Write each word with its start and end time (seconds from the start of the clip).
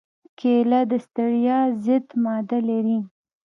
کېله 0.39 0.79
د 0.91 0.93
ستړیا 1.05 1.59
ضد 1.83 2.07
ماده 2.23 2.59
لري. 2.69 2.99